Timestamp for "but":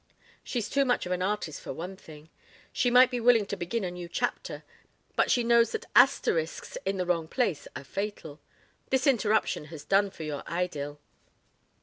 5.15-5.29